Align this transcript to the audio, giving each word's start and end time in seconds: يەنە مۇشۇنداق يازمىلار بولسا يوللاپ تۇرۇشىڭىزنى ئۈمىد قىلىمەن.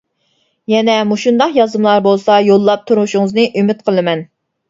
يەنە 0.71 0.93
مۇشۇنداق 1.09 1.51
يازمىلار 1.57 2.01
بولسا 2.09 2.37
يوللاپ 2.47 2.87
تۇرۇشىڭىزنى 2.91 3.47
ئۈمىد 3.61 3.87
قىلىمەن. 3.91 4.27